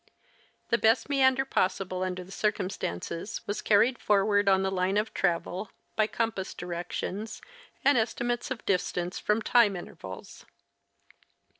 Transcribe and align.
The 0.69 0.79
best 0.79 1.09
meander 1.09 1.45
possible 1.45 2.01
under 2.01 2.23
the 2.23 2.31
circumstances 2.31 3.41
was 3.45 3.61
carried 3.61 3.99
forward 3.99 4.49
on 4.49 4.63
the 4.63 4.71
line 4.71 4.97
of 4.97 5.13
travel 5.13 5.69
by 5.95 6.07
compass 6.07 6.55
direc 6.55 6.91
tions 6.91 7.39
and 7.85 7.99
estimates 7.99 8.49
of 8.49 8.65
distance 8.65 9.19
from 9.19 9.43
time 9.43 9.75
intervals. 9.75 10.43